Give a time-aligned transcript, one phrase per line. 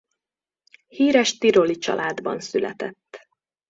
[0.87, 3.27] Híres tiroli családban született.